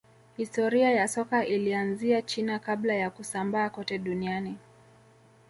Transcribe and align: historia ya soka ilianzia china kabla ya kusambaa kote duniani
historia 0.37 0.91
ya 0.91 1.07
soka 1.07 1.45
ilianzia 1.45 2.21
china 2.21 2.59
kabla 2.59 2.93
ya 2.95 3.09
kusambaa 3.09 3.69
kote 3.69 3.97
duniani 3.99 4.57